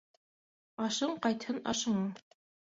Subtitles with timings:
[0.85, 2.09] Ашың ҡайтһын ашыңа